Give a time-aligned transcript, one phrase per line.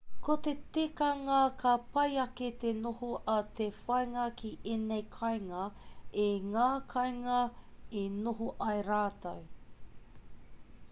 [0.25, 5.65] ko te tikanga ka pai ake te noho a te whāngai ki ēnei kāinga
[6.23, 7.37] i ngā kainga
[8.01, 9.45] i noho ai rātou